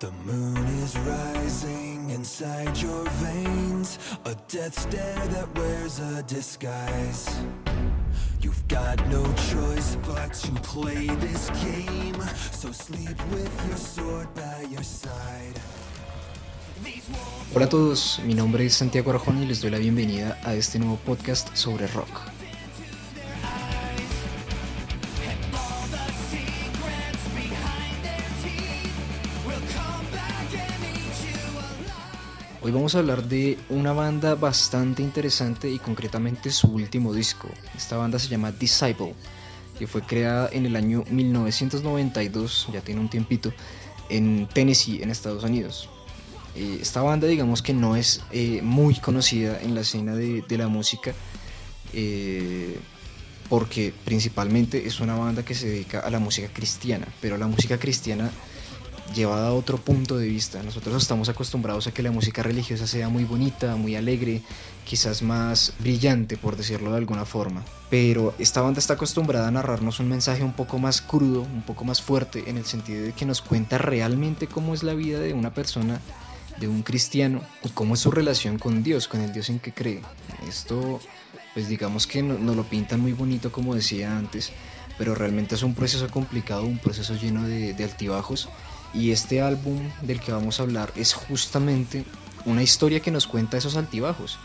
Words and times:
The 0.00 0.12
moon 0.24 0.56
is 0.82 0.96
rising 1.00 2.08
inside 2.08 2.74
your 2.78 3.04
veins, 3.20 3.98
a 4.24 4.34
death 4.48 4.80
stare 4.80 5.26
that 5.28 5.54
wears 5.54 5.98
a 5.98 6.22
disguise. 6.22 7.28
You've 8.40 8.66
got 8.66 8.96
no 9.08 9.22
choice 9.52 9.98
but 10.06 10.32
to 10.32 10.52
play 10.62 11.06
this 11.20 11.50
game, 11.62 12.18
so 12.50 12.72
sleep 12.72 13.18
with 13.30 13.52
your 13.68 13.76
sword 13.76 14.32
by 14.34 14.64
your 14.70 14.84
side. 14.84 15.60
Hola 17.52 17.66
a 17.66 17.68
todos, 17.68 18.22
mi 18.24 18.32
nombre 18.32 18.64
es 18.64 18.72
Santiago 18.72 19.10
Arjona 19.10 19.42
y 19.42 19.46
les 19.48 19.60
doy 19.60 19.70
la 19.70 19.76
bienvenida 19.76 20.38
a 20.44 20.54
este 20.54 20.78
nuevo 20.78 20.96
podcast 20.96 21.54
sobre 21.54 21.86
rock. 21.88 22.39
Hoy 32.70 32.74
vamos 32.74 32.94
a 32.94 33.00
hablar 33.00 33.24
de 33.24 33.58
una 33.68 33.92
banda 33.92 34.36
bastante 34.36 35.02
interesante 35.02 35.68
y 35.68 35.80
concretamente 35.80 36.52
su 36.52 36.68
último 36.68 37.12
disco. 37.12 37.48
Esta 37.76 37.96
banda 37.96 38.16
se 38.20 38.28
llama 38.28 38.52
Disciple, 38.52 39.12
que 39.76 39.88
fue 39.88 40.02
creada 40.02 40.48
en 40.52 40.66
el 40.66 40.76
año 40.76 41.02
1992, 41.10 42.68
ya 42.72 42.80
tiene 42.80 43.00
un 43.00 43.10
tiempito, 43.10 43.52
en 44.08 44.46
Tennessee, 44.46 45.02
en 45.02 45.10
Estados 45.10 45.42
Unidos. 45.42 45.90
Eh, 46.54 46.78
esta 46.80 47.02
banda 47.02 47.26
digamos 47.26 47.60
que 47.60 47.74
no 47.74 47.96
es 47.96 48.22
eh, 48.30 48.60
muy 48.62 48.94
conocida 48.94 49.60
en 49.60 49.74
la 49.74 49.80
escena 49.80 50.14
de, 50.14 50.44
la 50.56 50.68
música, 50.68 51.12
eh, 51.92 52.78
porque 53.48 53.92
principalmente 54.04 54.86
es 54.86 55.00
una 55.00 55.16
banda 55.16 55.44
que 55.44 55.56
se 55.56 55.66
dedica 55.66 55.98
a 55.98 56.10
la 56.10 56.20
música 56.20 56.46
cristiana, 56.52 57.08
pero 57.20 57.36
la 57.36 57.48
música 57.48 57.78
cristiana 57.80 58.30
llevada 59.14 59.48
a 59.48 59.52
otro 59.52 59.78
punto 59.78 60.16
de 60.16 60.28
vista. 60.28 60.62
Nosotros 60.62 61.02
estamos 61.02 61.28
acostumbrados 61.28 61.86
a 61.86 61.92
que 61.92 62.02
la 62.02 62.10
música 62.10 62.42
religiosa 62.42 62.86
sea 62.86 63.08
muy 63.08 63.24
bonita, 63.24 63.76
muy 63.76 63.96
alegre, 63.96 64.42
quizás 64.84 65.22
más 65.22 65.72
brillante, 65.78 66.36
por 66.36 66.56
decirlo 66.56 66.92
de 66.92 66.98
alguna 66.98 67.24
forma. 67.24 67.64
Pero 67.88 68.34
esta 68.38 68.62
banda 68.62 68.78
está 68.78 68.94
acostumbrada 68.94 69.48
a 69.48 69.50
narrarnos 69.50 70.00
un 70.00 70.08
mensaje 70.08 70.42
un 70.42 70.52
poco 70.52 70.78
más 70.78 71.02
crudo, 71.02 71.42
un 71.42 71.62
poco 71.62 71.84
más 71.84 72.00
fuerte, 72.00 72.48
en 72.48 72.56
el 72.56 72.64
sentido 72.64 73.04
de 73.04 73.12
que 73.12 73.26
nos 73.26 73.42
cuenta 73.42 73.78
realmente 73.78 74.46
cómo 74.46 74.74
es 74.74 74.82
la 74.82 74.94
vida 74.94 75.18
de 75.18 75.32
una 75.32 75.52
persona, 75.52 76.00
de 76.58 76.68
un 76.68 76.82
cristiano, 76.82 77.42
y 77.64 77.70
cómo 77.70 77.94
es 77.94 78.00
su 78.00 78.10
relación 78.10 78.58
con 78.58 78.82
Dios, 78.82 79.08
con 79.08 79.20
el 79.20 79.32
Dios 79.32 79.48
en 79.50 79.58
que 79.58 79.72
cree. 79.72 80.02
Esto, 80.48 81.00
pues 81.54 81.68
digamos 81.68 82.06
que 82.06 82.22
nos 82.22 82.38
no 82.38 82.54
lo 82.54 82.64
pintan 82.64 83.00
muy 83.00 83.12
bonito, 83.12 83.50
como 83.50 83.74
decía 83.74 84.16
antes, 84.16 84.52
pero 84.98 85.14
realmente 85.14 85.54
es 85.54 85.62
un 85.62 85.74
proceso 85.74 86.08
complicado, 86.10 86.64
un 86.64 86.78
proceso 86.78 87.14
lleno 87.14 87.44
de, 87.44 87.72
de 87.72 87.84
altibajos 87.84 88.48
y 88.92 89.12
este 89.12 89.40
álbum 89.40 89.78
del 90.02 90.20
que 90.20 90.32
vamos 90.32 90.58
a 90.58 90.64
hablar 90.64 90.92
es 90.96 91.14
justamente 91.14 92.04
una 92.44 92.62
historia 92.62 93.00
que 93.00 93.10
nos 93.10 93.26
cuenta 93.26 93.56
esos 93.56 93.76
altibajos. 93.76 94.38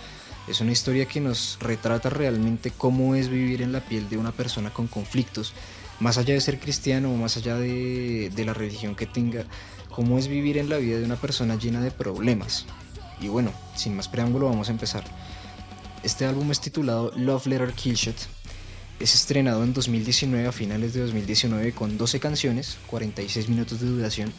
Es 0.48 0.62
una 0.62 0.72
historia 0.72 1.08
que 1.08 1.22
nos 1.22 1.58
retrata 1.60 2.10
realmente 2.10 2.72
cómo 2.72 3.16
es 3.16 3.30
vivir 3.30 3.62
en 3.62 3.72
la 3.72 3.80
piel 3.80 4.08
de 4.10 4.18
una 4.18 4.32
persona 4.32 4.72
con 4.72 4.88
conflictos, 4.88 5.54
más 6.00 6.18
allá 6.18 6.36
de 6.36 6.42
ser 6.42 6.60
cristiano 6.60 7.12
o 7.12 7.16
más 7.16 7.38
allá 7.38 7.56
de, 7.58 8.32
la 8.46 8.54
religión 8.54 8.96
que 8.96 9.08
tenga, 9.08 9.46
cómo 9.90 10.20
es 10.20 10.28
vivir 10.28 10.58
en 10.58 10.70
la 10.70 10.78
vida 10.78 11.00
de 11.00 11.06
una 11.06 11.16
persona 11.16 11.56
llena 11.56 11.82
de 11.82 11.90
problemas. 11.90 12.66
Y 13.20 13.30
bueno, 13.30 13.52
sin 13.76 13.96
más 13.96 14.08
preámbulo 14.08 14.48
vamos 14.48 14.70
a 14.70 14.74
empezar. 14.74 15.04
Este 16.04 16.26
álbum 16.26 16.52
es 16.52 16.60
titulado 16.60 17.12
Love 17.16 17.48
Letter 17.48 17.74
Killshot 17.74 18.16
es 19.00 19.14
estrenado 19.14 19.64
en 19.64 19.74
2019, 19.74 20.48
a 20.48 20.52
finales 20.52 20.94
de 20.94 21.02
2019, 21.02 21.74
con 21.74 21.98
12 21.98 22.20
canciones, 22.20 22.78
46 22.88 23.50
minutos 23.50 23.82
de 23.82 23.88
duración, 23.88 24.32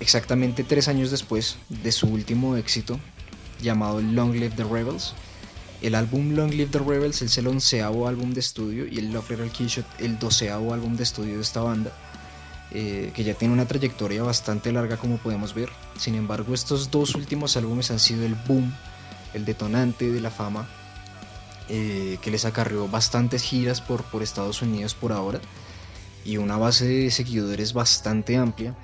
exactamente 0.00 0.64
tres 0.64 0.88
años 0.88 1.10
después 1.10 1.56
de 1.68 1.92
su 1.92 2.06
último 2.08 2.56
éxito, 2.56 3.00
llamado 3.62 4.00
Long 4.00 4.34
Live 4.34 4.54
the 4.56 4.64
Rebels. 4.64 5.14
El 5.80 5.94
álbum 5.94 6.34
Long 6.34 6.50
Live 6.50 6.70
the 6.72 6.78
Rebels 6.78 7.22
es 7.22 7.38
el 7.38 7.46
onceavo 7.46 8.06
álbum 8.06 8.34
de 8.34 8.40
estudio 8.40 8.86
y 8.86 8.98
el 8.98 9.12
Love 9.12 9.30
Letter 9.30 9.84
el 9.98 10.18
doceavo 10.18 10.74
álbum 10.74 10.96
de 10.96 11.02
estudio 11.02 11.36
de 11.36 11.42
esta 11.42 11.62
banda, 11.62 11.90
eh, 12.72 13.12
que 13.14 13.24
ya 13.24 13.32
tiene 13.32 13.54
una 13.54 13.66
trayectoria 13.66 14.22
bastante 14.22 14.72
larga 14.72 14.98
como 14.98 15.16
podemos 15.16 15.54
ver. 15.54 15.70
Sin 15.98 16.16
embargo, 16.16 16.52
estos 16.52 16.90
dos 16.90 17.14
últimos 17.14 17.56
álbumes 17.56 17.90
han 17.90 17.98
sido 17.98 18.26
el 18.26 18.34
boom, 18.34 18.70
el 19.32 19.46
detonante 19.46 20.10
de 20.10 20.20
la 20.20 20.30
fama 20.30 20.68
eh, 21.72 22.18
que 22.20 22.32
les 22.32 22.44
acarreó 22.44 22.88
bastantes 22.88 23.44
giras 23.44 23.80
por, 23.80 24.02
por 24.02 24.24
Estados 24.24 24.60
Unidos 24.60 24.94
por 24.94 25.12
ahora 25.12 25.40
y 26.24 26.36
una 26.36 26.56
base 26.56 26.84
de 26.84 27.10
seguidores 27.12 27.72
bastante 27.72 28.36
amplia. 28.36 28.74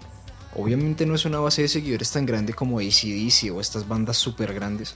Obviamente 0.54 1.04
no 1.04 1.16
es 1.16 1.24
una 1.24 1.40
base 1.40 1.62
de 1.62 1.68
seguidores 1.68 2.12
tan 2.12 2.26
grande 2.26 2.54
como 2.54 2.78
ACDC 2.78 3.52
o 3.52 3.60
estas 3.60 3.88
bandas 3.88 4.18
súper 4.18 4.54
grandes, 4.54 4.94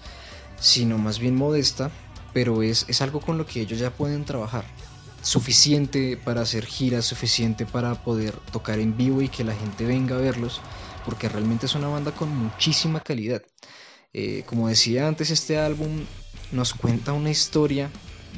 sino 0.60 0.98
más 0.98 1.18
bien 1.18 1.34
modesta, 1.34 1.90
pero 2.32 2.62
es, 2.62 2.86
es 2.88 3.02
algo 3.02 3.20
con 3.20 3.38
lo 3.38 3.44
que 3.44 3.60
ellos 3.60 3.80
ya 3.80 3.90
pueden 3.90 4.24
trabajar. 4.24 4.64
Suficiente 5.22 6.16
para 6.16 6.42
hacer 6.42 6.66
giras, 6.66 7.06
suficiente 7.06 7.66
para 7.66 8.04
poder 8.04 8.36
tocar 8.52 8.78
en 8.78 8.96
vivo 8.96 9.20
y 9.20 9.28
que 9.28 9.42
la 9.42 9.54
gente 9.56 9.84
venga 9.84 10.14
a 10.14 10.20
verlos, 10.20 10.60
porque 11.04 11.28
realmente 11.28 11.66
es 11.66 11.74
una 11.74 11.88
banda 11.88 12.12
con 12.12 12.34
muchísima 12.34 13.00
calidad. 13.00 13.42
Eh, 14.12 14.44
como 14.46 14.68
decía 14.68 15.08
antes, 15.08 15.30
este 15.30 15.58
álbum 15.58 16.04
nos 16.52 16.74
cuenta 16.74 17.12
una 17.12 17.30
historia 17.30 17.90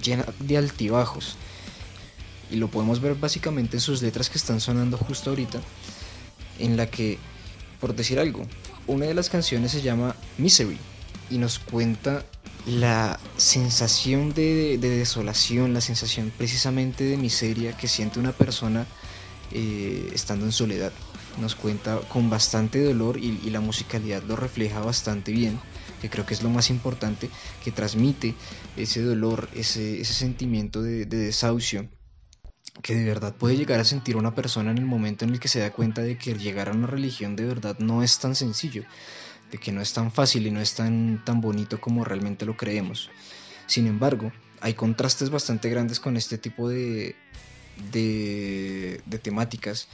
llena 0.03 0.27
de 0.41 0.57
altibajos. 0.57 1.37
Y 2.51 2.57
lo 2.57 2.69
podemos 2.69 3.01
ver 3.01 3.15
básicamente 3.15 3.77
en 3.77 3.81
sus 3.81 4.03
letras 4.03 4.29
que 4.29 4.39
están 4.39 4.61
sonando 4.61 4.97
justo 4.99 5.31
ahorita, 5.31 5.61
en 6.59 6.77
la 6.77 6.87
que, 6.87 7.19
por 7.81 7.95
decir 7.95 8.19
algo, 8.19 8.47
una 8.87 9.07
de 9.07 9.15
las 9.15 9.31
canciones 9.31 9.73
se 9.73 9.83
llama 9.83 10.15
Misery 10.39 10.79
y 11.31 11.39
nos 11.39 11.59
cuenta 11.59 12.25
la 12.67 13.19
sensación 13.37 14.35
de, 14.35 14.77
desolación, 14.79 15.73
la 15.73 15.81
sensación 15.81 16.33
precisamente 16.37 17.05
de 17.05 17.17
miseria 17.17 17.77
que 17.77 17.89
siente 17.89 18.21
una 18.21 18.33
persona 18.33 18.87
eh, 19.51 20.11
estando 20.13 20.45
en 20.45 20.53
soledad. 20.53 20.93
Nos 21.41 21.55
cuenta 21.55 21.97
con 22.11 22.29
bastante 22.29 22.85
dolor 22.85 23.17
y 23.17 23.49
la 23.49 23.61
musicalidad 23.61 24.23
lo 24.25 24.37
refleja 24.37 24.81
bastante 24.81 25.33
bien 25.33 25.59
que 26.03 26.11
creo 26.11 26.27
que 26.27 26.35
es 26.35 26.43
lo 26.43 26.51
más 26.51 26.69
importante, 26.69 27.31
que 27.63 27.71
transmite 27.71 28.35
ese 28.77 29.03
dolor, 29.03 29.49
ese, 29.55 30.05
sentimiento 30.05 30.83
de, 30.83 31.07
desahucio 31.07 31.89
que 32.83 32.97
de 32.97 33.05
verdad 33.05 33.37
puede 33.37 33.57
llegar 33.57 33.79
a 33.79 33.85
sentir 33.85 34.17
una 34.17 34.35
persona 34.35 34.73
en 34.73 34.79
el 34.79 34.85
momento 34.85 35.25
en 35.25 35.31
el 35.31 35.39
que 35.39 35.47
se 35.47 35.61
da 35.61 35.73
cuenta 35.73 36.03
de 36.03 36.19
que 36.19 36.35
llegar 36.35 36.69
a 36.69 36.73
una 36.73 36.89
religión 36.89 37.37
de 37.37 37.45
verdad 37.45 37.79
no 37.79 38.03
es 38.03 38.19
tan 38.19 38.35
sencillo, 38.35 38.83
de 39.53 39.59
que 39.59 39.71
no 39.71 39.81
es 39.81 39.93
tan 39.93 40.11
fácil 40.11 40.45
y 40.49 40.51
no 40.51 40.61
es 40.61 40.75
tan, 40.75 41.23
tan 41.25 41.41
bonito 41.41 41.81
como 41.81 42.05
realmente 42.05 42.47
lo 42.47 42.57
creemos. 42.57 43.09
Sin 43.67 43.87
embargo, 43.87 44.33
hay 44.61 44.75
contrastes 44.75 45.31
bastante 45.31 45.71
grandes 45.71 46.01
con 46.01 46.17
este 46.17 46.37
tipo 46.37 46.69
de, 46.69 47.15
de, 47.93 49.01
de 49.07 49.19
temáticas, 49.21 49.87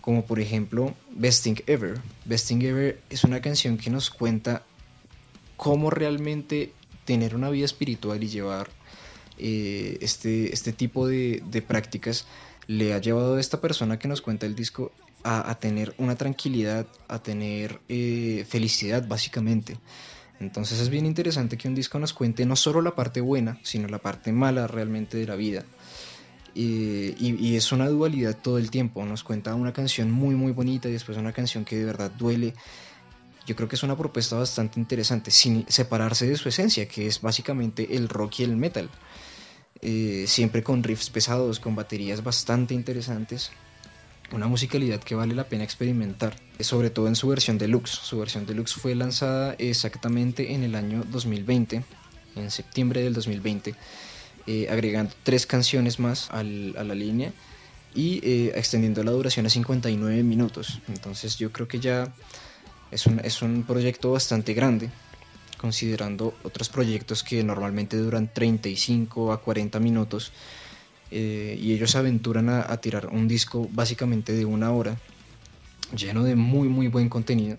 como 0.00 0.24
por 0.24 0.40
ejemplo 0.40 0.94
Best 1.10 1.44
Thing 1.44 1.56
Ever. 1.66 2.00
Best 2.24 2.48
Thing 2.48 2.62
Ever 2.62 3.02
es 3.10 3.24
una 3.24 3.42
canción 3.42 3.76
que 3.76 3.90
nos 3.90 4.08
cuenta 4.08 4.64
cómo 5.62 5.90
realmente 5.90 6.72
tener 7.04 7.36
una 7.36 7.48
vida 7.48 7.66
espiritual 7.66 8.20
y 8.24 8.26
llevar 8.26 8.68
eh, 9.38 9.96
este, 10.00 10.52
este 10.52 10.72
tipo 10.72 11.06
de, 11.06 11.64
prácticas 11.64 12.26
le 12.66 12.94
ha 12.94 12.98
llevado 12.98 13.36
a 13.36 13.40
esta 13.40 13.60
persona 13.60 13.96
que 13.96 14.08
nos 14.08 14.22
cuenta 14.22 14.44
el 14.44 14.56
disco 14.56 14.90
a, 15.22 15.54
tener 15.60 15.94
una 15.98 16.16
tranquilidad, 16.16 16.88
a 17.06 17.22
tener 17.22 17.78
eh, 17.88 18.44
felicidad 18.48 19.06
básicamente. 19.06 19.78
Entonces 20.40 20.80
es 20.80 20.88
bien 20.88 21.06
interesante 21.06 21.56
que 21.56 21.68
un 21.68 21.76
disco 21.76 21.96
nos 22.00 22.12
cuente 22.12 22.44
no 22.44 22.56
solo 22.56 22.82
la 22.82 22.96
parte 22.96 23.20
buena, 23.20 23.60
sino 23.62 23.86
la 23.86 23.98
parte 23.98 24.32
mala 24.32 24.66
realmente 24.66 25.16
de 25.16 25.26
la 25.28 25.36
vida. 25.36 25.64
y, 26.56 27.14
y, 27.20 27.54
es 27.54 27.70
una 27.70 27.88
dualidad 27.88 28.36
todo 28.36 28.58
el 28.58 28.68
tiempo. 28.72 29.06
Nos 29.06 29.22
cuenta 29.22 29.54
una 29.54 29.72
canción 29.72 30.10
muy 30.10 30.34
muy 30.34 30.50
bonita 30.50 30.88
y 30.88 30.92
después 30.92 31.16
una 31.18 31.32
canción 31.32 31.64
que 31.64 31.76
de 31.76 31.84
verdad 31.84 32.10
duele 32.10 32.52
yo 33.46 33.56
creo 33.56 33.68
que 33.68 33.76
es 33.76 33.82
una 33.82 33.96
propuesta 33.96 34.36
bastante 34.36 34.78
interesante, 34.78 35.30
sin 35.30 35.66
separarse 35.68 36.26
de 36.26 36.36
su 36.36 36.48
esencia, 36.48 36.86
que 36.86 37.06
es 37.06 37.20
básicamente 37.20 37.96
el 37.96 38.08
rock 38.08 38.40
y 38.40 38.44
el 38.44 38.56
metal. 38.56 38.88
Eh, 39.80 40.26
siempre 40.28 40.62
con 40.62 40.82
riffs 40.82 41.10
pesados, 41.10 41.58
con 41.58 41.74
baterías 41.74 42.22
bastante 42.22 42.74
interesantes. 42.74 43.50
Una 44.30 44.46
musicalidad 44.46 45.00
que 45.00 45.14
vale 45.14 45.34
la 45.34 45.44
pena 45.44 45.64
experimentar, 45.64 46.36
sobre 46.60 46.90
todo 46.90 47.08
en 47.08 47.16
su 47.16 47.28
versión 47.28 47.58
deluxe. 47.58 47.90
Su 47.90 48.18
versión 48.18 48.46
deluxe 48.46 48.74
fue 48.74 48.94
lanzada 48.94 49.54
exactamente 49.58 50.54
en 50.54 50.62
el 50.62 50.74
año 50.74 51.04
2020, 51.10 51.84
en 52.36 52.50
septiembre 52.50 53.02
del 53.02 53.12
2020, 53.12 53.74
eh, 54.46 54.68
agregando 54.70 55.12
tres 55.24 55.46
canciones 55.46 55.98
más 55.98 56.30
a 56.30 56.42
la 56.42 56.94
línea 56.94 57.32
y 57.94 58.20
eh, 58.22 58.52
extendiendo 58.54 59.02
la 59.02 59.10
duración 59.10 59.46
a 59.46 59.50
59 59.50 60.22
minutos. 60.22 60.80
Entonces 60.88 61.36
yo 61.36 61.52
creo 61.52 61.68
que 61.68 61.80
ya 61.80 62.14
es 62.92 63.06
un, 63.06 63.20
es 63.20 63.42
un 63.42 63.64
proyecto 63.64 64.12
bastante 64.12 64.52
grande, 64.52 64.90
considerando 65.56 66.34
otros 66.44 66.68
proyectos 66.68 67.22
que 67.24 67.42
normalmente 67.42 67.96
duran 67.96 68.30
35 68.32 69.32
a 69.32 69.40
40 69.40 69.80
minutos. 69.80 70.30
Eh, 71.10 71.58
y 71.60 71.72
ellos 71.72 71.90
se 71.90 71.98
aventuran 71.98 72.48
a, 72.48 72.76
tirar 72.78 73.08
un 73.08 73.28
disco 73.28 73.68
básicamente 73.72 74.32
de 74.32 74.44
una 74.44 74.70
hora. 74.72 74.96
lleno 75.96 76.22
de 76.22 76.36
muy 76.36 76.68
muy 76.68 76.88
buen 76.88 77.08
contenido, 77.08 77.58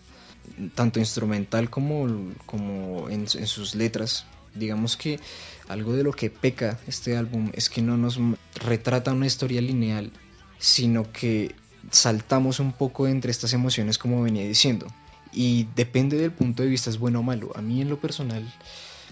tanto 0.75 1.00
instrumental 1.00 1.69
como, 1.69 2.33
como 2.45 3.09
en, 3.09 3.21
en 3.21 3.47
sus 3.47 3.75
letras. 3.75 4.25
Digamos 4.56 4.97
que 4.97 5.19
algo 5.68 5.94
de 5.94 6.03
lo 6.03 6.12
que 6.13 6.30
peca 6.30 6.80
este 6.88 7.18
álbum 7.18 7.51
es 7.53 7.69
que 7.69 7.81
no 7.81 7.97
nos 7.97 8.19
retrata 8.56 9.13
una 9.13 9.25
historia 9.25 9.62
lineal, 9.62 10.12
sino 10.59 11.12
que 11.12 11.56
saltamos 11.91 12.59
un 12.59 12.71
poco 12.71 13.07
entre 13.07 13.31
estas 13.31 13.53
emociones 13.53 13.97
como 13.97 14.21
venía 14.21 14.45
diciendo. 14.45 14.88
Y 15.33 15.68
depende 15.75 16.18
del 16.18 16.31
punto 16.31 16.63
de 16.63 16.69
vista 16.69 16.89
es 16.89 17.00
bueno 17.00 17.19
o 17.19 17.24
malo. 17.24 17.51
A 17.56 17.62
mí 17.62 17.81
en 17.81 17.89
lo 17.89 18.00
personal 18.00 18.51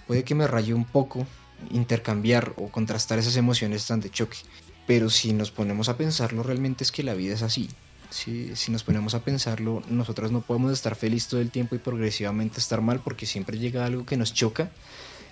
puede 0.08 0.24
que 0.24 0.36
me 0.36 0.48
raye 0.48 0.74
un 0.74 0.86
poco 0.86 1.26
intercambiar 1.72 2.54
o 2.58 2.70
contrastar 2.70 3.20
esas 3.20 3.38
emociones 3.38 3.86
tan 3.88 4.02
de 4.02 4.10
choque. 4.10 4.38
Pero 4.88 5.10
si 5.10 5.34
nos 5.34 5.52
ponemos 5.52 5.90
a 5.90 5.98
pensarlo, 5.98 6.44
realmente 6.44 6.84
es 6.84 6.92
que 6.92 7.04
la 7.04 7.14
vida 7.14 7.34
es 7.34 7.42
así. 7.42 7.70
Si, 8.10 8.56
si 8.56 8.72
nos 8.72 8.84
ponemos 8.84 9.14
a 9.14 9.24
pensarlo, 9.24 9.82
nosotros 9.90 10.32
no 10.32 10.42
podemos 10.42 10.74
estar 10.74 10.96
felices 10.96 11.30
todo 11.30 11.40
el 11.40 11.50
tiempo 11.50 11.76
y 11.76 11.80
progresivamente 11.80 12.60
estar 12.60 12.82
mal 12.82 13.00
porque 13.00 13.26
siempre 13.26 13.58
llega 13.58 13.86
algo 13.86 14.06
que 14.06 14.18
nos 14.18 14.34
choca 14.34 14.70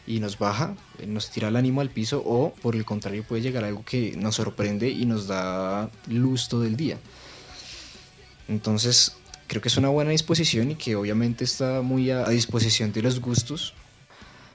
y 0.07 0.19
nos 0.19 0.39
baja, 0.39 0.75
nos 1.05 1.29
tira 1.29 1.49
el 1.49 1.55
ánimo 1.55 1.81
al 1.81 1.89
piso 1.89 2.23
o 2.25 2.51
por 2.61 2.75
el 2.75 2.85
contrario 2.85 3.23
puede 3.23 3.41
llegar 3.41 3.63
algo 3.63 3.83
que 3.85 4.15
nos 4.17 4.35
sorprende 4.35 4.89
y 4.89 5.05
nos 5.05 5.27
da 5.27 5.89
luz 6.07 6.47
todo 6.47 6.65
el 6.65 6.75
día. 6.77 6.97
Entonces 8.47 9.15
creo 9.49 9.61
que 9.61 9.67
es 9.67 9.77
una 9.77 9.89
buena 9.89 10.11
disposición 10.11 10.71
y 10.71 10.75
que 10.75 10.95
obviamente 10.95 11.43
está 11.43 11.81
muy 11.81 12.11
a, 12.11 12.29
disposición 12.29 12.93
de 12.93 13.01
los 13.01 13.19
gustos, 13.19 13.73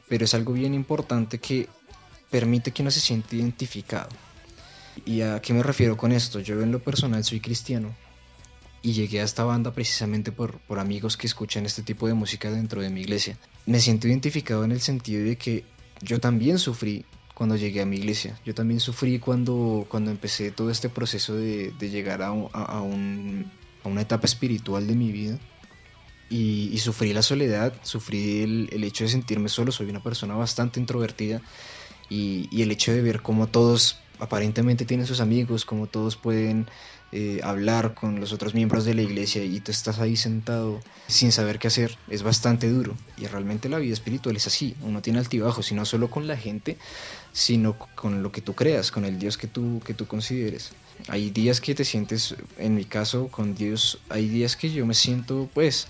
pero 0.08 0.24
es 0.24 0.32
algo 0.32 0.52
bien 0.52 0.72
importante 0.72 1.38
que 1.38 1.68
permite 2.30 2.70
que 2.70 2.82
uno 2.82 2.90
se 2.90 3.00
siente 3.00 3.36
identificado. 3.36 4.08
¿Y 5.04 5.20
a 5.22 5.42
qué 5.42 5.52
me 5.52 5.62
refiero 5.62 5.96
con 5.96 6.12
esto? 6.12 6.40
Yo 6.40 6.62
en 6.62 6.70
lo 6.70 6.78
personal 6.78 7.24
soy 7.24 7.40
cristiano 7.40 7.94
y 8.80 8.92
llegué 8.92 9.20
a 9.20 9.24
esta 9.24 9.42
banda 9.44 9.72
precisamente 9.72 10.30
por, 10.30 10.60
por 10.60 10.78
amigos 10.78 11.16
que 11.16 11.26
escuchan 11.26 11.66
este 11.66 11.82
tipo 11.82 12.06
de 12.06 12.14
música 12.14 12.50
dentro 12.50 12.80
de 12.80 12.90
mi 12.90 13.00
iglesia. 13.00 13.36
Me 13.66 13.80
siento 13.80 14.06
identificado 14.06 14.62
en 14.64 14.70
el 14.70 14.80
sentido 14.80 15.24
de 15.24 15.36
que 15.36 15.64
yo 16.00 16.20
también 16.20 16.58
sufrí 16.58 17.04
cuando 17.34 17.56
llegué 17.56 17.82
a 17.82 17.86
mi 17.86 17.96
iglesia. 17.96 18.38
Yo 18.44 18.54
también 18.54 18.78
sufrí 18.78 19.18
cuando, 19.18 19.86
cuando 19.88 20.12
empecé 20.12 20.52
todo 20.52 20.70
este 20.70 20.88
proceso 20.88 21.34
de, 21.34 21.72
de 21.72 21.90
llegar 21.90 22.22
a, 22.22 22.28
a, 22.28 22.80
un, 22.80 23.50
a, 23.84 23.88
una 23.88 24.00
etapa 24.02 24.26
espiritual 24.26 24.86
de 24.86 24.94
mi 24.94 25.12
vida. 25.12 25.38
Y, 26.30 26.76
sufrí 26.78 27.12
la 27.12 27.22
soledad, 27.22 27.74
sufrí 27.82 28.42
el, 28.42 28.68
el, 28.72 28.82
hecho 28.82 29.04
de 29.04 29.10
sentirme 29.10 29.48
solo. 29.48 29.70
Soy 29.70 29.88
una 29.88 30.02
persona 30.02 30.34
bastante 30.34 30.80
introvertida. 30.80 31.40
Y, 32.10 32.48
y 32.50 32.62
el 32.62 32.70
hecho 32.70 32.92
de 32.92 33.02
ver 33.02 33.22
cómo 33.22 33.46
todos 33.46 33.98
aparentemente 34.18 34.84
tienen 34.84 35.06
sus 35.06 35.20
amigos, 35.20 35.64
como 35.64 35.86
todos 35.86 36.16
pueden 36.16 36.66
eh, 37.12 37.40
hablar 37.44 37.94
con 37.94 38.18
los 38.18 38.32
otros 38.32 38.54
miembros 38.54 38.84
de 38.84 38.94
la 38.94 39.02
iglesia 39.02 39.44
y 39.44 39.60
tú 39.60 39.70
estás 39.70 40.00
ahí 40.00 40.16
sentado 40.16 40.80
sin 41.06 41.30
saber 41.30 41.58
qué 41.58 41.68
hacer, 41.68 41.96
es 42.08 42.22
bastante 42.22 42.68
duro. 42.68 42.96
Y 43.16 43.26
realmente 43.26 43.68
la 43.68 43.78
vida 43.78 43.92
espiritual 43.92 44.34
es 44.36 44.46
así, 44.46 44.74
uno 44.82 45.00
tiene 45.02 45.20
altibajos 45.20 45.70
y 45.70 45.74
no 45.74 45.84
solo 45.84 46.10
con 46.10 46.26
la 46.26 46.36
gente, 46.36 46.76
sino 47.32 47.78
con 47.94 48.22
lo 48.22 48.32
que 48.32 48.40
tú 48.40 48.54
creas, 48.54 48.90
con 48.90 49.04
el 49.04 49.18
Dios 49.18 49.38
que 49.38 49.46
tú, 49.46 49.80
que 49.84 49.94
tú 49.94 50.06
consideres. 50.06 50.72
Hay 51.08 51.30
días 51.30 51.60
que 51.60 51.74
te 51.74 51.84
sientes, 51.84 52.34
en 52.58 52.74
mi 52.74 52.84
caso, 52.84 53.28
con 53.28 53.54
Dios, 53.54 54.00
hay 54.08 54.28
días 54.28 54.56
que 54.56 54.70
yo 54.72 54.86
me 54.86 54.94
siento 54.94 55.48
pues 55.54 55.86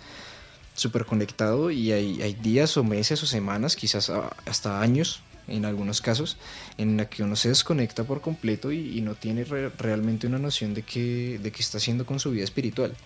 súper 0.75 1.07
conectado 1.07 1.71
y 1.71 1.93
hay, 1.93 2.21
hay 2.21 2.35
días 2.35 2.77
o 2.77 2.85
meses 2.85 3.23
o 3.23 3.27
semanas, 3.27 3.77
quizás 3.77 4.11
hasta 4.45 4.81
años, 4.81 5.23
en 5.49 5.65
algunos 5.65 6.01
casos, 6.01 6.37
en 6.79 6.97
la 6.97 7.09
que 7.09 7.23
uno 7.23 7.37
se 7.37 7.49
desconecta 7.49 8.05
por 8.05 8.21
completo 8.21 8.73
y, 8.73 9.01
no 9.01 9.15
tiene 9.15 9.45
realmente 9.45 10.27
una 10.27 10.39
noción 10.39 10.75
de 10.75 10.83
qué, 10.83 11.39
de 11.43 11.53
qué 11.53 11.63
está 11.63 11.79
haciendo 11.79 12.07
con 12.07 12.19
su 12.19 12.31
vida 12.31 12.45
espiritual. 12.45 12.97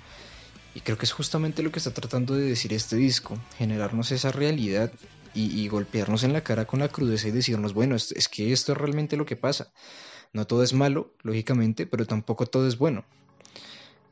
Y 0.74 0.80
creo 0.80 0.96
que 0.96 1.06
es 1.06 1.12
justamente 1.12 1.62
lo 1.62 1.72
que 1.72 1.78
está 1.78 1.92
tratando 1.92 2.34
de 2.34 2.44
decir 2.44 2.72
este 2.72 2.96
disco, 2.96 3.38
generarnos 3.56 4.12
esa 4.12 4.30
realidad 4.30 4.92
y, 5.34 5.68
golpearnos 5.68 6.24
en 6.24 6.32
la 6.32 6.42
cara 6.42 6.66
con 6.66 6.80
la 6.80 6.88
crudeza 6.88 7.28
y 7.28 7.32
decirnos, 7.32 7.72
bueno, 7.72 7.94
es, 7.94 8.12
es 8.12 8.28
que 8.28 8.52
esto 8.52 8.72
es 8.72 8.78
realmente 8.78 9.16
lo 9.16 9.26
que 9.26 9.36
pasa. 9.36 9.72
No 10.32 10.46
todo 10.46 10.62
es 10.62 10.72
malo, 10.72 11.12
lógicamente, 11.22 11.86
pero 11.86 12.06
tampoco 12.06 12.46
todo 12.46 12.66
es 12.66 12.76
bueno. 12.76 13.04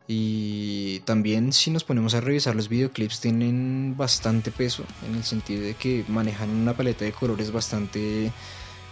Y 0.09 1.01
también 1.01 1.53
si 1.53 1.71
nos 1.71 1.83
ponemos 1.83 2.15
a 2.15 2.21
revisar 2.21 2.55
los 2.55 2.69
videoclips 2.69 3.21
tienen 3.21 3.97
bastante 3.97 4.53
peso 4.53 4.85
en 5.09 5.17
el 5.17 5.25
sentido 5.25 5.63
de 5.63 5.75
que 5.75 6.05
manejan 6.07 6.51
una 6.51 6.77
paleta 6.77 7.05
de 7.05 7.13
colores 7.13 7.51
bastante 7.51 8.31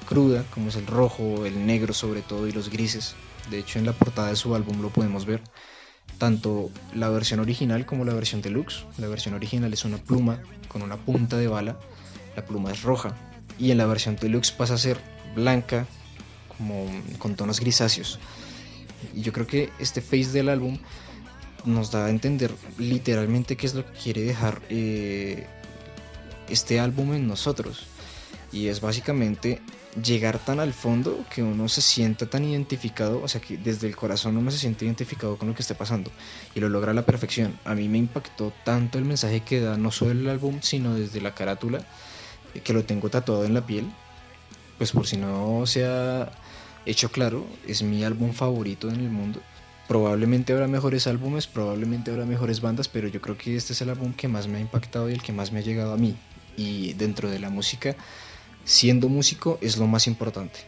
cruda, 0.08 0.44
como 0.52 0.69
es 0.69 0.76
el 0.76 0.87
rojo, 0.87 1.46
el 1.46 1.66
negro 1.66 1.94
sobre 1.94 2.22
todo 2.22 2.49
y 2.49 2.52
los 2.52 2.69
grises. 2.69 3.14
De 3.50 3.58
hecho 3.58 3.78
en 3.78 3.87
la 3.87 3.93
portada 3.93 4.28
de 4.28 4.37
su 4.37 4.55
álbum 4.55 4.81
lo 4.81 4.90
podemos 4.90 5.25
ver. 5.25 5.43
Tanto 6.19 6.70
la 6.94 7.08
versión 7.08 7.40
original 7.40 7.87
como 7.87 8.05
la 8.05 8.14
versión 8.14 8.43
deluxe. 8.43 8.84
La 8.99 9.08
versión 9.08 9.34
original 9.34 9.72
es 9.72 9.84
una 9.84 9.99
pluma 9.99 10.40
con 10.69 10.82
una 10.82 10.96
punta 10.96 11.37
de 11.37 11.49
bala. 11.49 11.78
La 12.37 12.44
pluma 12.44 12.72
es 12.72 12.82
roja. 12.82 13.14
Y 13.58 13.70
en 13.70 13.78
la 13.78 13.87
versión 13.87 14.17
deluxe 14.17 14.52
pasa 14.52 14.75
a 14.75 14.78
ser 14.78 14.99
blanca, 15.34 15.87
como 16.56 16.87
con 17.19 17.37
tonos 17.37 17.60
grisáceos. 17.60 18.19
Y 19.14 19.22
yo 19.22 19.32
creo 19.32 19.46
que 19.46 19.70
este 19.78 20.00
face 20.00 20.30
del 20.32 20.48
álbum 20.48 20.78
nos 21.64 21.90
da 21.90 22.06
a 22.06 22.10
entender 22.10 22.52
literalmente 22.78 23.56
qué 23.56 23.66
es 23.66 23.74
lo 23.74 23.84
que 23.84 23.98
quiere 23.98 24.22
dejar 24.22 24.60
eh, 24.68 25.46
este 26.48 26.80
álbum 26.80 27.14
en 27.14 27.26
nosotros. 27.26 27.86
Y 28.52 28.68
es 28.68 28.80
básicamente 28.80 29.60
llegar 30.02 30.38
tan 30.38 30.60
al 30.60 30.72
fondo 30.72 31.24
que 31.32 31.42
uno 31.42 31.68
se 31.68 31.80
sienta 31.80 32.26
tan 32.26 32.44
identificado, 32.44 33.22
o 33.22 33.28
sea 33.28 33.40
que 33.40 33.56
desde 33.56 33.86
el 33.86 33.96
corazón 33.96 34.36
uno 34.36 34.50
se 34.50 34.58
siente 34.58 34.84
identificado 34.84 35.36
con 35.36 35.48
lo 35.48 35.54
que 35.54 35.62
esté 35.62 35.74
pasando 35.74 36.10
y 36.54 36.60
lo 36.60 36.68
logra 36.68 36.90
a 36.90 36.94
la 36.94 37.06
perfección. 37.06 37.58
A 37.64 37.74
mí 37.74 37.88
me 37.88 37.98
impactó 37.98 38.52
tanto 38.64 38.98
el 38.98 39.04
mensaje 39.04 39.40
que 39.40 39.60
da 39.60 39.76
no 39.76 39.90
solo 39.90 40.12
el 40.12 40.28
álbum, 40.28 40.58
sino 40.62 40.94
desde 40.94 41.20
la 41.20 41.34
carátula, 41.34 41.84
que 42.62 42.72
lo 42.72 42.84
tengo 42.84 43.08
tatuado 43.08 43.44
en 43.44 43.54
la 43.54 43.66
piel. 43.66 43.86
Pues 44.78 44.90
por 44.90 45.06
si 45.06 45.16
no 45.16 45.64
se 45.66 45.86
ha 45.86 46.30
hecho 46.86 47.10
claro, 47.10 47.46
es 47.66 47.82
mi 47.82 48.04
álbum 48.04 48.32
favorito 48.32 48.88
en 48.88 49.00
el 49.00 49.10
mundo 49.10 49.40
probablemente 49.86 50.52
habrá 50.52 50.66
mejores 50.66 51.06
álbumes, 51.06 51.46
probablemente 51.46 52.10
habrá 52.10 52.25
mejores 52.25 52.60
bandas, 52.60 52.88
pero 52.88 53.08
yo 53.08 53.20
creo 53.20 53.36
que 53.36 53.56
este 53.56 53.72
es 53.72 53.82
el 53.82 53.90
álbum 53.90 54.12
que 54.14 54.28
más 54.28 54.48
me 54.48 54.58
ha 54.58 54.60
impactado 54.60 55.10
y 55.10 55.12
el 55.12 55.22
que 55.22 55.32
más 55.32 55.52
me 55.52 55.60
ha 55.60 55.62
llegado 55.62 55.92
a 55.92 55.96
mí. 55.96 56.16
Y 56.56 56.94
dentro 56.94 57.31
de 57.31 57.38
la 57.38 57.50
música, 57.50 57.96
siendo 58.64 59.08
músico 59.08 59.58
es 59.60 59.76
lo 59.76 59.86
más 59.86 60.06
importante. 60.06 60.60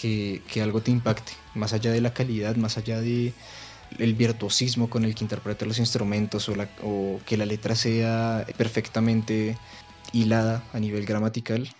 Que, 0.00 0.42
que 0.52 0.60
algo 0.60 0.82
te 0.82 0.90
impacte, 0.90 1.32
más 1.54 1.72
allá 1.72 1.90
de 1.90 2.02
la 2.02 2.12
calidad, 2.12 2.56
más 2.56 2.76
allá 2.76 3.00
de 3.00 3.32
el 3.98 4.14
virtuosismo 4.14 4.90
con 4.90 5.04
el 5.04 5.14
que 5.14 5.24
interpreta 5.24 5.64
los 5.64 5.78
instrumentos 5.78 6.50
o, 6.50 6.54
o 6.82 7.20
que 7.24 7.38
la 7.38 7.46
letra 7.46 7.74
sea 7.74 8.44
perfectamente 8.58 9.56
hilada 10.12 10.62
a 10.74 10.80
nivel 10.80 11.06
gramatical. 11.06 11.70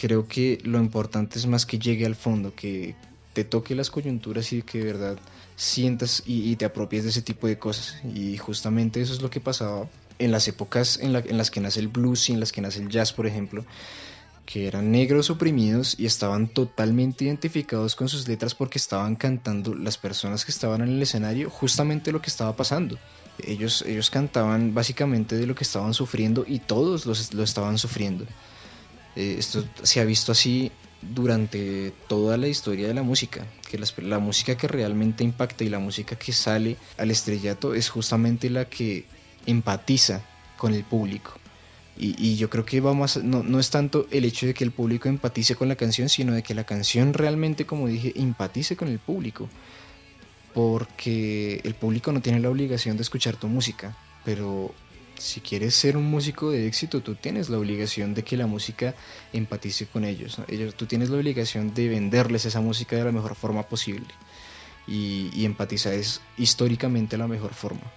Creo 0.00 0.26
que 0.26 0.58
lo 0.64 0.78
importante 0.78 1.38
es 1.38 1.46
más 1.46 1.66
que 1.66 1.78
llegue 1.78 2.06
al 2.06 2.14
fondo, 2.14 2.54
que 2.54 2.94
te 3.34 3.44
toque 3.44 3.74
las 3.74 3.90
coyunturas 3.90 4.50
y 4.54 4.62
que 4.62 4.78
de 4.78 4.84
verdad 4.86 5.18
sientas 5.56 6.22
y, 6.24 6.56
te 6.56 6.64
apropies 6.64 7.04
de 7.04 7.10
ese 7.10 7.20
tipo 7.20 7.46
de 7.46 7.58
cosas. 7.58 8.00
Y 8.14 8.38
justamente 8.38 9.02
eso 9.02 9.12
es 9.12 9.20
lo 9.20 9.28
que 9.28 9.40
pasaba 9.40 9.90
en 10.18 10.32
las 10.32 10.48
épocas 10.48 10.98
en, 11.02 11.12
las 11.12 11.50
que 11.50 11.60
nace 11.60 11.80
el 11.80 11.88
blues 11.88 12.30
y 12.30 12.32
en 12.32 12.40
las 12.40 12.50
que 12.50 12.62
nace 12.62 12.80
el 12.80 12.88
jazz, 12.88 13.12
por 13.12 13.26
ejemplo, 13.26 13.66
que 14.46 14.66
eran 14.66 14.90
negros 14.90 15.28
oprimidos 15.28 15.96
y 15.98 16.06
estaban 16.06 16.48
totalmente 16.48 17.26
identificados 17.26 17.94
con 17.94 18.08
sus 18.08 18.26
letras 18.26 18.54
porque 18.54 18.78
estaban 18.78 19.16
cantando 19.16 19.74
las 19.74 19.98
personas 19.98 20.46
que 20.46 20.50
estaban 20.50 20.80
en 20.80 20.88
el 20.88 21.02
escenario 21.02 21.50
justamente 21.50 22.10
lo 22.10 22.22
que 22.22 22.30
estaba 22.30 22.56
pasando. 22.56 22.98
Ellos, 23.46 23.82
ellos 23.86 24.08
cantaban 24.08 24.72
básicamente 24.72 25.36
de 25.36 25.46
lo 25.46 25.54
que 25.54 25.64
estaban 25.64 25.92
sufriendo 25.92 26.46
y 26.48 26.60
todos 26.60 27.04
los, 27.04 27.34
lo 27.34 27.42
estaban 27.42 27.76
sufriendo. 27.76 28.24
Eh, 29.16 29.36
esto 29.38 29.64
se 29.82 30.00
ha 30.00 30.04
visto 30.04 30.32
así 30.32 30.70
durante 31.02 31.92
toda 32.08 32.36
la 32.36 32.48
historia 32.48 32.86
de 32.88 32.94
la 32.94 33.02
música, 33.02 33.46
que 33.68 33.78
la, 34.02 34.18
música 34.18 34.56
que 34.56 34.68
realmente 34.68 35.24
impacta 35.24 35.64
y 35.64 35.68
la 35.68 35.78
música 35.78 36.16
que 36.16 36.32
sale 36.32 36.76
al 36.98 37.10
estrellato 37.10 37.74
es 37.74 37.88
justamente 37.88 38.50
la 38.50 38.66
que 38.66 39.06
empatiza 39.46 40.22
con 40.56 40.74
el 40.74 40.84
público. 40.84 41.32
Y, 42.02 42.36
yo 42.36 42.48
creo 42.48 42.64
que 42.64 42.80
vamos 42.80 43.18
no, 43.18 43.42
no, 43.42 43.60
es 43.60 43.68
tanto 43.68 44.06
el 44.10 44.24
hecho 44.24 44.46
de 44.46 44.54
que 44.54 44.64
el 44.64 44.70
público 44.70 45.10
empatice 45.10 45.54
con 45.54 45.68
la 45.68 45.76
canción, 45.76 46.08
sino 46.08 46.32
de 46.32 46.42
que 46.42 46.54
la 46.54 46.64
canción 46.64 47.12
realmente, 47.12 47.66
como 47.66 47.88
dije, 47.88 48.12
empatice 48.16 48.74
con 48.74 48.88
el 48.88 48.98
público. 48.98 49.50
Porque 50.54 51.60
el 51.62 51.74
público 51.74 52.10
no 52.10 52.22
tiene 52.22 52.40
la 52.40 52.48
obligación 52.48 52.96
de 52.96 53.02
escuchar 53.02 53.36
tu 53.36 53.48
música, 53.48 53.94
pero 54.24 54.74
si 55.20 55.40
quieres 55.40 55.74
ser 55.74 55.96
un 55.96 56.04
músico 56.04 56.50
de 56.50 56.66
éxito, 56.66 57.02
tú 57.02 57.14
tienes 57.14 57.50
la 57.50 57.58
obligación 57.58 58.14
de 58.14 58.24
que 58.24 58.36
la 58.36 58.46
música 58.46 58.94
empatice 59.32 59.86
con 59.86 60.04
ellos. 60.04 60.38
tú 60.76 60.86
tienes 60.86 61.10
la 61.10 61.18
obligación 61.18 61.74
de 61.74 61.88
venderles 61.88 62.46
esa 62.46 62.60
música 62.60 62.96
de 62.96 63.04
la 63.04 63.12
mejor 63.12 63.34
forma 63.34 63.64
posible. 63.64 64.08
Y, 64.86 65.30
y 65.34 65.44
empatizar 65.44 65.92
es 65.92 66.20
históricamente 66.38 67.18
la 67.18 67.28
mejor 67.28 67.52
forma. 67.54 67.92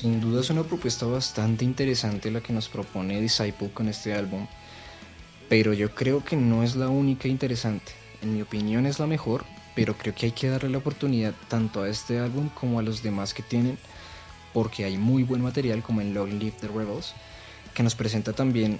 Sin 0.00 0.20
duda 0.20 0.42
es 0.42 0.50
una 0.50 0.62
propuesta 0.62 1.06
bastante 1.06 1.64
interesante 1.64 2.30
la 2.30 2.40
que 2.40 2.52
nos 2.52 2.68
propone 2.68 3.20
Disciple 3.20 3.68
con 3.74 3.88
este 3.88 4.14
álbum, 4.14 4.46
pero 5.48 5.72
yo 5.72 5.92
creo 5.92 6.24
que 6.24 6.36
no 6.36 6.62
es 6.62 6.76
la 6.76 6.88
única 6.88 7.26
interesante. 7.26 7.90
En 8.22 8.32
mi 8.32 8.40
opinión 8.40 8.86
es 8.86 9.00
la 9.00 9.08
mejor, 9.08 9.44
pero 9.74 9.98
creo 9.98 10.14
que 10.14 10.26
hay 10.26 10.30
que 10.30 10.50
darle 10.50 10.70
la 10.70 10.78
oportunidad 10.78 11.34
tanto 11.48 11.82
a 11.82 11.88
este 11.88 12.20
álbum 12.20 12.48
como 12.50 12.78
a 12.78 12.82
los 12.82 13.02
demás 13.02 13.34
que 13.34 13.42
tienen, 13.42 13.76
porque 14.54 14.84
hay 14.84 14.96
muy 14.96 15.24
buen 15.24 15.42
material 15.42 15.82
como 15.82 16.00
en 16.00 16.14
Long 16.14 16.34
Live 16.34 16.54
the 16.60 16.68
Rebels, 16.68 17.14
que 17.74 17.82
nos 17.82 17.96
presenta 17.96 18.32
también, 18.32 18.78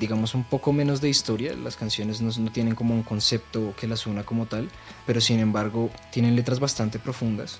digamos, 0.00 0.34
un 0.34 0.44
poco 0.44 0.72
menos 0.72 1.02
de 1.02 1.10
historia. 1.10 1.52
Las 1.52 1.76
canciones 1.76 2.22
no, 2.22 2.32
no 2.38 2.50
tienen 2.50 2.74
como 2.74 2.94
un 2.94 3.02
concepto 3.02 3.74
que 3.78 3.86
las 3.86 4.06
una 4.06 4.24
como 4.24 4.46
tal, 4.46 4.70
pero 5.04 5.20
sin 5.20 5.40
embargo 5.40 5.90
tienen 6.10 6.36
letras 6.36 6.58
bastante 6.58 6.98
profundas 6.98 7.58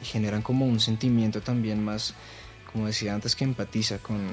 y 0.00 0.04
generan 0.04 0.42
como 0.42 0.66
un 0.66 0.80
sentimiento 0.80 1.40
también 1.40 1.84
más, 1.84 2.14
como 2.72 2.86
decía 2.86 3.14
antes, 3.14 3.34
que 3.34 3.44
empatiza 3.44 3.98
con, 3.98 4.28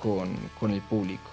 con, 0.00 0.70
el 0.70 0.80
público. 0.82 1.30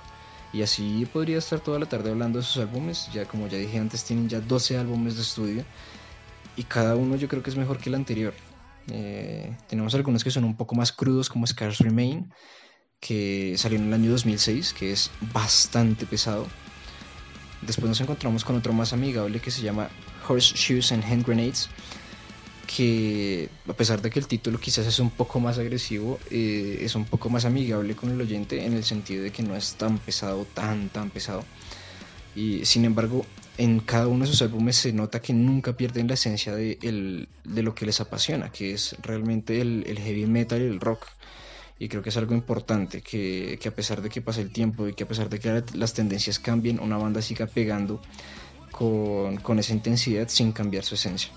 Y 0.54 0.62
así 0.62 1.08
podría 1.12 1.38
estar 1.38 1.60
toda 1.60 1.80
la 1.80 1.86
tarde 1.86 2.12
hablando 2.12 2.40
de 2.40 2.46
sus 2.46 2.58
álbumes. 2.58 3.10
Ya 3.14 3.26
como 3.26 3.48
ya 3.48 3.58
dije 3.58 3.78
antes, 3.78 4.04
tienen 4.04 4.30
ya 4.30 4.40
12 4.40 4.78
álbumes 4.78 5.16
de 5.16 5.22
estudio. 5.22 5.66
Y 6.56 6.64
cada 6.64 6.96
uno 6.96 7.16
yo 7.16 7.28
creo 7.28 7.44
que 7.44 7.50
es 7.50 7.58
mejor 7.58 7.78
que 7.78 7.90
el 7.90 7.96
anterior. 7.96 8.34
Eh, 8.92 9.56
tenemos 9.68 9.94
algunos 9.96 10.24
que 10.24 10.32
son 10.32 10.44
un 10.46 10.56
poco 10.56 10.76
más 10.76 10.92
crudos, 10.92 11.30
como 11.30 11.46
Scars 11.46 11.80
Remain, 11.80 12.32
que 13.00 13.56
salió 13.58 13.78
en 13.78 13.88
el 13.88 13.94
año 13.94 14.12
2006, 14.12 14.74
que 14.74 14.92
es 14.92 15.12
bastante 15.34 16.06
pesado. 16.06 16.48
Después 17.62 17.90
nos 17.90 18.00
encontramos 18.00 18.46
con 18.46 18.56
otro 18.56 18.74
más 18.74 18.94
amigable 18.94 19.40
que 19.40 19.52
se 19.52 19.62
llama 19.62 19.90
Horseshoes 20.28 20.92
and 20.92 21.04
Hand 21.04 21.26
Grenades, 21.26 21.70
que 22.66 23.50
a 23.68 23.74
pesar 23.74 24.02
de 24.02 24.10
que 24.10 24.20
el 24.20 24.28
título 24.28 24.60
quizás 24.60 24.86
es 24.86 25.00
un 25.00 25.10
poco 25.10 25.40
más 25.40 25.58
agresivo, 25.58 26.20
eh, 26.32 26.80
es 26.82 26.96
un 26.96 27.06
poco 27.06 27.30
más 27.30 27.46
amigable 27.46 27.96
con 27.96 28.12
el 28.12 28.20
oyente 28.20 28.66
en 28.66 28.74
el 28.74 28.84
sentido 28.84 29.24
de 29.24 29.32
que 29.32 29.44
no 29.44 29.56
es 29.56 29.76
tan 29.76 29.98
pesado, 30.00 30.46
tan, 30.54 30.90
tan 30.90 31.10
pesado. 31.10 31.44
Y 32.36 32.66
sin 32.66 32.86
embargo, 32.86 33.26
en 33.58 33.80
cada 33.80 34.08
uno 34.08 34.26
de 34.26 34.32
sus 34.32 34.42
álbumes 34.42 34.76
se 34.76 34.92
nota 34.92 35.22
que 35.22 35.34
nunca 35.34 35.78
pierden 35.78 36.08
la 36.08 36.16
esencia 36.16 36.54
de, 36.56 36.78
el, 36.82 37.30
de 37.44 37.64
lo 37.64 37.74
que 37.74 37.86
les 37.86 38.02
apasiona, 38.02 38.52
que 38.52 38.74
es 38.74 38.96
realmente 39.02 39.62
el, 39.62 39.86
el, 39.88 40.00
heavy 40.00 40.26
metal 40.26 40.62
y 40.62 40.66
el 40.66 40.80
rock. 40.80 41.08
Y 41.80 41.88
creo 41.88 42.02
que 42.02 42.10
es 42.10 42.18
algo 42.18 42.34
importante, 42.34 43.02
que, 43.02 43.58
que 43.62 43.68
a 43.70 43.76
pesar 43.76 44.02
de 44.02 44.10
que 44.10 44.22
pase 44.22 44.42
el 44.42 44.52
tiempo 44.52 44.88
y 44.88 44.94
que 44.94 45.04
a 45.04 45.08
pesar 45.08 45.30
de 45.30 45.40
que 45.40 45.64
las 45.74 45.94
tendencias 45.94 46.40
cambien, 46.40 46.80
una 46.80 46.98
banda 46.98 47.22
siga 47.22 47.48
pegando 47.48 48.02
con, 48.72 49.38
con 49.38 49.60
esa 49.60 49.74
intensidad 49.74 50.28
sin 50.30 50.52
cambiar 50.52 50.84
su 50.84 50.96
esencia. 50.96 51.32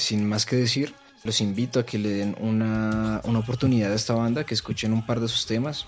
Sin 0.00 0.26
más 0.28 0.46
que 0.46 0.56
decir, 0.56 0.94
los 1.24 1.40
invito 1.40 1.80
a 1.80 1.86
que 1.86 1.98
le 1.98 2.08
den 2.10 2.36
una, 2.40 3.20
una, 3.24 3.38
oportunidad 3.38 3.92
a 3.92 3.94
esta 3.94 4.14
banda, 4.14 4.44
que 4.44 4.54
escuchen 4.54 4.92
un 4.92 5.04
par 5.04 5.20
de 5.20 5.28
sus 5.28 5.46
temas 5.46 5.86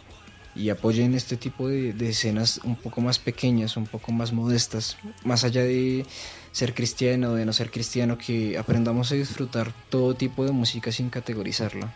y 0.55 0.69
apoyen 0.69 1.15
este 1.15 1.37
tipo 1.37 1.69
de, 1.69 1.95
escenas 2.09 2.61
un 2.65 2.77
poco 2.77 3.01
más 3.01 3.19
pequeñas, 3.19 3.77
un 3.77 3.87
poco 3.87 4.13
más 4.13 4.33
modestas, 4.33 4.99
más 5.25 5.45
allá 5.45 5.63
de 5.63 6.05
ser 6.53 6.75
cristiano 6.75 7.31
o 7.31 7.35
de 7.35 7.47
no 7.47 7.53
ser 7.53 7.71
cristiano, 7.71 8.19
que 8.19 8.59
aprendamos 8.59 9.11
a 9.13 9.15
disfrutar 9.15 9.73
todo 9.89 10.15
tipo 10.15 10.45
de 10.45 10.53
música 10.53 10.93
sin 10.93 11.09
categorizarla. 11.09 11.95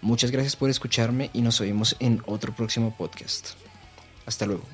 Muchas 0.00 0.30
gracias 0.30 0.56
por 0.56 0.68
escucharme 0.68 1.30
y 1.32 1.42
nos 1.42 1.60
oímos 1.60 1.96
en 2.00 2.22
otro 2.26 2.54
próximo 2.54 2.94
podcast. 2.96 3.50
Hasta 4.26 4.46
luego. 4.46 4.64